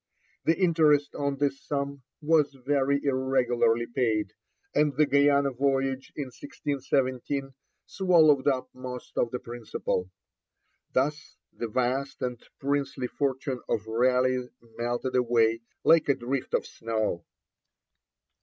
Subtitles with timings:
[0.45, 4.33] The interest on this sum was very irregularly paid,
[4.73, 7.53] and the Guiana voyage in 1617
[7.85, 10.09] swallowed up most of the principal.
[10.91, 17.23] Thus the vast and princely fortune of Raleigh melted away like a drift of snow.